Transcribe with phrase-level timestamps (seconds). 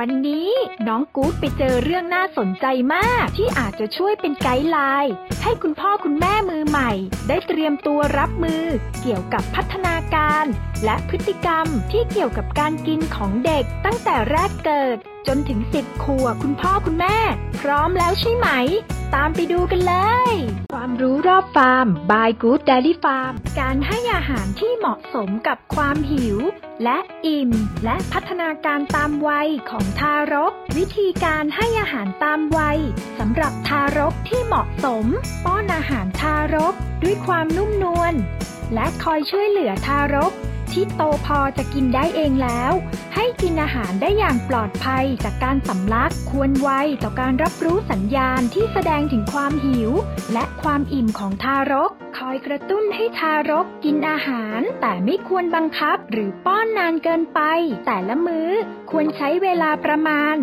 [0.00, 0.50] วันนี้
[0.88, 6.92] น้องกู๊ดไปเจอเรื่องน่าสนใจมาก ที่อาจจะช่วยเป็นไกด์ไลน์ ให้คุณพ่อคุณแม่มือใหม่
[7.28, 8.64] ได้เตรียมตัวรับมือ
[9.02, 10.44] เกี่ยวกับพัฒนาการ
[10.84, 14.96] และพฤติกรรมที่เกี่ยวกับการกินของเด็กตั้งแต่แรกเกิด
[15.26, 17.16] จนถึงสิบขวบคุณพ่อคุณแม่
[17.60, 18.48] พร้อมแล้วใช่ไหม
[19.14, 19.94] ตามไปดูกันเล
[20.32, 20.34] ย
[20.72, 26.38] ความรู้รอบฟาร์ม by Good Dairy Farm การให้อาหารที่เหมาะสมกับความหิว
[26.84, 27.50] และอิ่ม
[27.84, 32.78] และพัฒนาการตามวัยของทารก วิธีการให้อาหารตามวัย
[33.18, 35.04] สำหรับทารกที่เหมาะสม
[35.44, 38.14] ป้อนอาหารทารกด้วยความนุ่มนวล
[38.74, 40.32] และคอยช่วยเหลือทารก
[40.76, 42.72] ที่โตพอจะกินได้เองแล้ว
[43.14, 46.70] ให้กินอาหารได้อย่างปลอดภัยจากการสำลักควรไว
[47.02, 49.90] ต่อการรับรู้สัญญาณที่แสดงถึงความหิว
[50.32, 57.40] และความอิ่มของทารก คอยกระตุ้นให้ทารกกินอาหาร แต่ไม่ควรบังคับหรือป้อนนานเกินไป
[57.86, 58.50] แต่ละมื้อ
[58.90, 60.36] ควรใช้เวลาประมาณ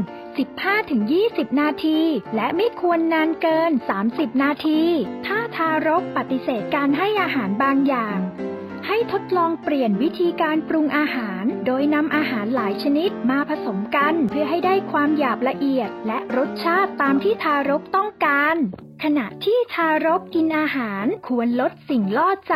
[0.75, 1.99] 15-20 นาที
[2.35, 3.71] และไม่ควรนานเกิน
[4.07, 4.81] 30 นาที
[5.25, 8.19] ถ้าทารกปฏิเสธการให้อาหารบางอย่าง
[8.87, 18.55] ให้ทดลองเปลี่ยนวิธีการปรุงอาหาร โดยนำอาหารหลายชนิดมาผสมกันเพื่อให้ได้ความหยาบละเอียด และรสชาติตามที่ทารกต้องการ
[19.03, 22.55] ขณะที่ทารกกินอาหารควรลดสิ่งล่อใจ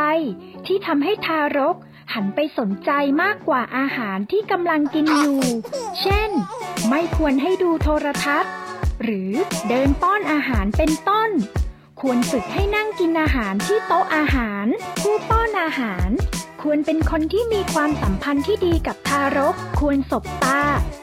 [0.66, 1.76] ที่ทำให้ทารก
[2.14, 2.92] หันไปสนใจ
[3.24, 5.42] มากกว่าอาหารที่กำลังกินอยู่
[6.02, 6.32] เช่น
[6.90, 8.54] ไม่ควรให้ดูโทรทัศน์
[9.04, 9.32] หรือ
[9.70, 11.30] เดินป้อนอาหารเป็นต้น
[12.04, 14.66] ควรฝึกให้นั่งกินอาหารที่โต๊ะอาหาร
[15.02, 16.10] ผู้ป้อนอาหาร
[16.62, 20.62] ควรเป็นคนที่มีความสัมพันธ์ที่ดีกับทารก ควรสบตา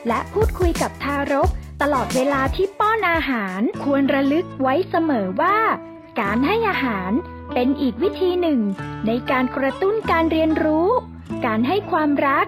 [0.09, 1.49] และพูดคุยกับทารก
[1.83, 5.59] ตลอดเวลาที่ป้อนอาหาร ควรระลึกไว้เสมอว่า
[6.21, 7.11] การให้อาหาร
[7.55, 8.61] เป็นอีกวิธีหนึ่ง
[9.07, 10.89] ในการกระตุ้นการเรียนรู้
[11.47, 12.47] การให้ความรัก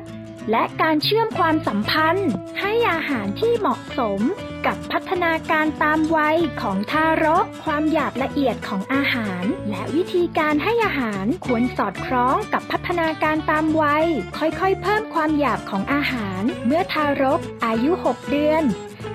[0.51, 2.31] และการเชื่อมความสัมพันธ์
[2.61, 4.21] ให้อาหารที่เหมาะสม
[4.67, 14.07] กับพัฒนาการตามวัยของทารก ความหยาบละเอียดของอาหาร และวิธีการให้อาหารควรสอดคล้องกับพัฒนาการตามวัย
[14.39, 18.63] ค่อยๆ เพิ่มความหยาบของอาหาร เมื่อทารกอายุ 6 เดือน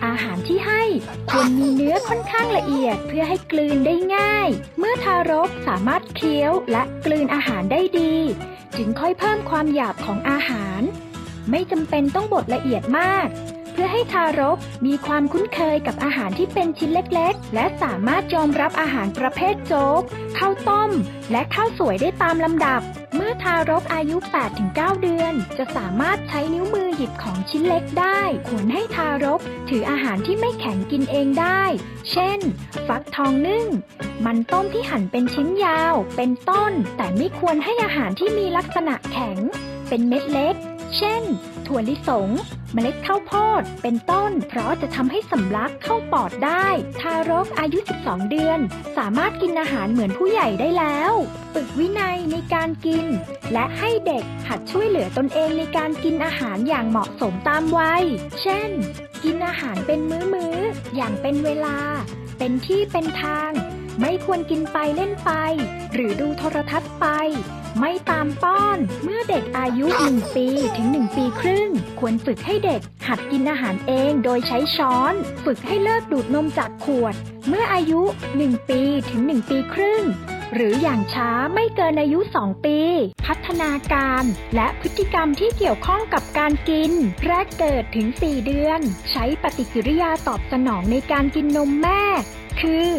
[0.05, 0.83] อาหารที่ให้
[1.29, 4.47] ควรมีเนื้อค่อนข้างละเอียดเพื่อให้กลืนได้ง่าย
[4.79, 8.15] เมื่อทารกสามารถเคี้ยวและกลืนอาหารได้ดี
[8.77, 10.81] จึงค่อยเพิ่มความหยาบของอาหาร
[11.49, 13.27] ไม่จำเป็นต้องบดละเอียดมาก
[13.73, 20.01] เพื่อให้ทารกมีความคุ้นเคยกับอาหารที่เป็นชิ้นเล็กๆ และสามารถยอมรับอาหารประเภทโจ๊ก
[20.37, 20.91] ข้าวต้ม
[21.31, 22.81] และข้าวสวยได้ตามลำดับ
[23.15, 24.17] เมื่อทารกอายุ
[24.59, 31.63] 8-9 เดือน จะสามารถใช้นิ้วมือหยิบของชิ้นเล็กได้ ควรให้ทารกถืออาหารที่ไม่แข็งกินเองได้
[32.11, 32.39] เช่น
[32.87, 33.65] ฟักทองนึ่ง
[34.25, 39.37] มันต้มที่หั่นเป็นชิ้นยาว เป็นต้น แต่ไม่ควรให้อาหารที่มีลักษณะแข็ง
[39.89, 40.55] เป็นเม็ดเล็ก
[40.97, 41.23] เช่น
[41.67, 42.29] ถั่วลิสง
[42.73, 46.67] เมล็ดข้าวโพด เป็นต้น เพราะจะทำให้สำลักเข้าปอดได้
[47.01, 48.59] ทารกอายุ 12 เดือน
[48.97, 51.13] สามารถกินอาหารเหมือนผู้ใหญ่ได้แล้ว
[51.53, 53.05] ฝึกวินัยในการกิน
[53.53, 58.03] และให้เด็กหัดช่วยเหลือตนเองในการกินอาหารอย่างเหมาะสมตามวัย
[58.41, 58.69] เช่น
[59.23, 59.99] กินอาหารเป็น
[60.33, 61.77] มื้อๆ อย่างเป็นเวลา
[62.37, 63.51] เป็นที่เป็นทาง
[63.99, 65.31] ไม่ควรกินไปเล่นไป
[65.93, 67.07] หรือดูโทรทัศน์ไป
[67.79, 75.13] ไม่ตามป้อน เมื่อเด็กอายุ 1 ปีถึง 1 ปีครึ่ง ควรฝึกให้เด็ก หัดกินอาหารเองโดยใช้ช้อน
[75.45, 77.15] ฝึกให้เลิกดูดนมจากขวด
[77.47, 78.01] เมื่ออายุ
[78.35, 80.03] 1 ปีถึง 1 ปีครึ่ง
[80.53, 82.79] หรืออย่างช้าไม่เกินอายุ 2 ปี
[83.25, 84.23] พัฒนาการ
[84.55, 86.91] และพฤติกรรมที่เกี่ยวข้องกับการกิน
[87.25, 88.79] แรกเกิดถึง 4 เดือน
[89.11, 92.03] ใช้ปฏิกิริยาตอบสนองในการกินนมแม่
[92.61, 92.89] คือ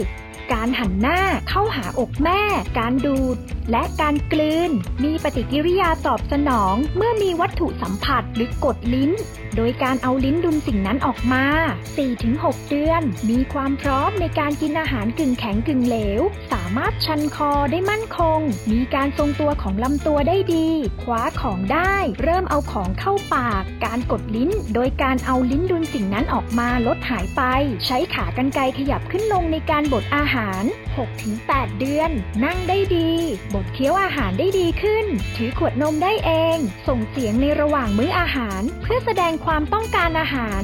[0.52, 2.42] การหันหน้าเข้าหาอกแม่
[2.78, 3.36] การดูด
[3.70, 4.70] และการกลืน
[5.04, 9.10] มีปฏิกิริยาตอบสนองเมื่อมีวัตถุสัมผัสหรือกดลิ้น
[9.56, 11.44] โดยการเอาลิ้นดุลสิ่งนั้นออกมา
[12.08, 16.20] 4-6 เดือน มีความพร้อมในการกินอาหารกึ่งแข็งกึ่งเหลว
[16.52, 18.40] สามารถชันคอได้มั่นคง
[18.72, 20.68] มีการทรงตัวของลำตัวได้ดี
[21.02, 27.42] คว้าของได้ เริ่มเอาของเข้าปาก การกดลิ้น โดยการเอาลิ้นดุลสิ่งนั้นออกมาลดหายไป
[27.86, 30.62] ใช้ขากรรไกรขยับขึ้นลงในการบดอาหาร
[31.22, 32.10] 6-8 เดือน
[32.44, 33.10] นั่งได้ดี
[33.54, 36.56] บดเคี้ยวอาหารได้ดีขึ้น ถือขวดนมได้เอง
[36.88, 40.62] ส่งเสียงในระหว่างมื้ออาาหาร เพื่อแสดงความต้องการอาหาร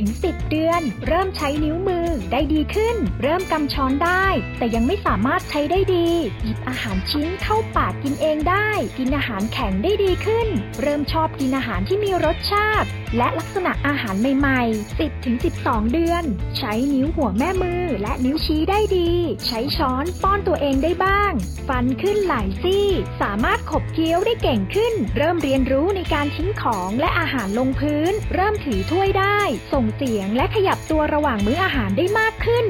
[0.00, 4.26] 8-10 เดือน เริ่มใช้นิ้วมือได้ดีขึ้น เริ่มกำช้อนได้
[4.58, 6.08] แต่ยังไม่สามารถใช้ได้ดี
[6.44, 8.68] หยิบอาหารชิ้นเข้าปากกินเองได้
[8.98, 10.48] กินอาหารแข็งได้ดีขึ้น
[10.82, 16.24] เริ่มชอบกินอาหารที่มีรสชาติ และลักษณะอาหารใหม่ๆ 10ถึง12 เดือน
[16.58, 19.10] ใช้นิ้วหัวแม่มือและนิ้วชี้ได้ดี
[19.46, 21.32] ใช้ช้อนป้อนตัวเองได้บ้าง
[21.68, 22.86] ฟันขึ้นหลายซี่
[23.22, 29.40] สามารถขบเคี้ยวได้เก่งขึ้น เริ่มเรียนรู้ในการทิ้งของและอาหารลงพื้น เริ่มถือถ้วยได้
[29.72, 32.66] ส่งเสียงและขยับตัวระหว่างมื้ออาหารได้มากขึ้น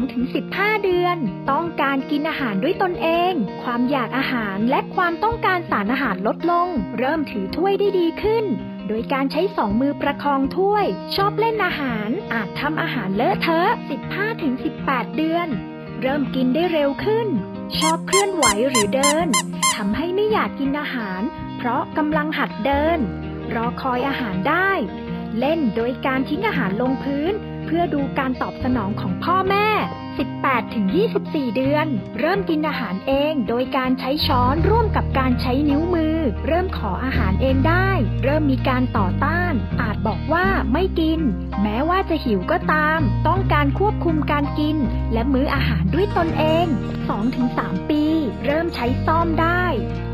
[0.00, 1.16] 12-15 เดือน
[1.50, 3.32] ต้องการกินอาหารด้วยตนเอง
[3.62, 6.68] ความอยากอาหารและความต้องการสารอาหารลดลง
[6.98, 8.44] เริ่มถือถ้วยได้ดีขึ้น
[8.88, 13.70] โดยการใช้สองมือประคองถ้วย ชอบเล่นอาหาร อาจทำอาหารเลอะเทอะ
[14.42, 15.48] 15-18 เดือน
[16.00, 17.28] เริ่มกินได้เร็วขึ้น
[17.78, 19.26] ชอบเคลื่อนไหวหรือเดิน
[19.74, 21.22] ทำให้ไม่อยากกินอาหาร
[21.58, 23.00] เพราะกำลังหัดเดิน
[23.54, 24.70] รอคอยอาหารได้
[25.38, 27.32] เล่นโดยการทิ้งอาหารลงพื้น
[27.66, 29.68] เพื่อดูการตอบสนองของพ่อแม่
[30.20, 30.86] 18ถึง
[31.22, 31.86] 24 เดือน
[32.20, 36.16] เริ่มกินอาหารเองโดยการใช้ช้อนร่วมกับการใช้นิ้วมือ
[36.46, 37.88] เริ่มขออาหารเองได้
[38.24, 39.52] เริ่มมีการต่อต้าน
[39.82, 41.20] อาจบอกว่าไม่กิน
[41.62, 44.76] แม้ว่าจะหิวก็ตาม ต้องการควบคุมการกิน
[45.12, 46.66] และมื้ออาหารด้วยตนเอง
[47.28, 48.04] 2-3 ปี
[48.44, 49.64] เริ่มใช้ซ่อมได้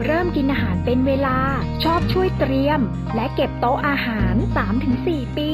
[0.04, 1.38] เริ่มกินอาหารเป็นเวลา
[1.84, 2.80] ชอบช่วยเตรียม
[3.14, 4.34] และเก็บโต๊ะอาหาร
[4.84, 5.50] 3-4 ปี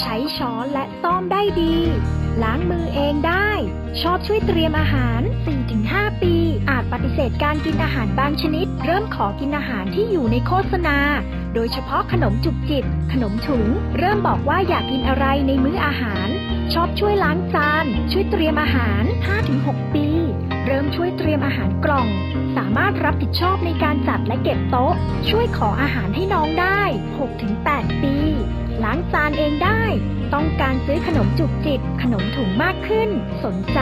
[0.00, 1.76] ใช้ช้อนและซ่อมได้ดี
[2.42, 3.50] ล้างมือเองได้
[4.02, 5.20] ชอบช่วยเตรียมอาหาร
[5.72, 6.34] 4-5 ปี
[6.70, 10.98] อาจปฏิเสธการกินอาหารบางชนิด เริ่มขอกินอาหารที่อยู่ในโฆษณา
[11.54, 13.66] โดยเฉพาะขนมจุกจิบ ขนมถุง
[13.98, 16.28] เริ่มบอกว่าอยากกินอะไรในมื้ออาหาร
[16.74, 19.02] ชอบช่วยล้างจาน ช่วยเตรียมอาหาร
[19.48, 20.06] 5-6 ปี
[20.96, 22.06] ช่วยเตรียมอาหารกล่อง
[22.56, 24.94] สามารถรับผิดชอบในการจัดและเก็บโต๊ะ
[25.30, 26.80] ช่วยขออาหารให้น้องได้
[27.42, 28.16] 6-8 ปี
[28.84, 29.82] ล้างจานเองได้
[30.34, 33.10] ต้องการซื้อขนมจุกจิบ ขนมถุงมากขึ้น
[33.44, 33.80] สนใจ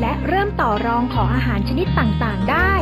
[0.00, 2.72] และเริ่มต่อรองขออาหารชนิดต่างๆ ได้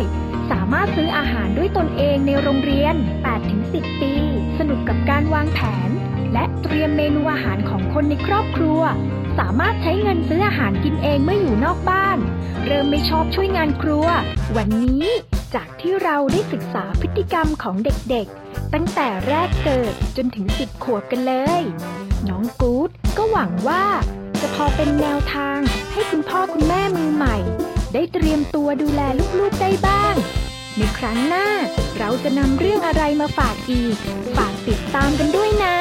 [0.50, 2.94] สามารถซื้ออาหารด้วยตนเองในโรงเรียน
[3.48, 4.14] 8-10 ปี
[4.58, 5.90] สนุกกับการวางแผน
[6.32, 8.80] และเตรียมเมนูอาหารของคนในครอบครัว
[9.38, 12.18] สามารถใช้เงินซื้ออาหารกินเองเมื่ออยู่นอกบ้าน
[12.66, 14.06] เริ่มไม่ชอบช่วยงานครัว
[14.56, 15.06] วันนี้
[15.54, 21.62] จากที่เราได้ศึกษาพฤติกรรมของเด็กๆ ตั้งแต่แรกเกิดจนถึงสิบขวบกันเลย
[22.28, 23.84] น้องกู๊ดก็หวังว่า
[24.40, 25.58] จะพอเป็นแนวทาง
[25.92, 27.36] ให้คุณพ่อคุณแม่มือใหม่
[27.94, 29.00] ได้เตรียมตัวดูแล
[29.38, 30.14] ลูกๆได้บ้าง
[30.76, 31.46] ในครั้งหน้า
[31.98, 33.96] เราจะนำเรื่องอะไรมาฝากอีก
[34.36, 35.76] ฝากติดตามกันด้วยนะ